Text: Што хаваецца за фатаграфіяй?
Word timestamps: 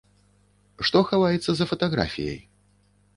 Што 0.87 1.03
хаваецца 1.09 1.49
за 1.59 1.65
фатаграфіяй? 1.73 2.39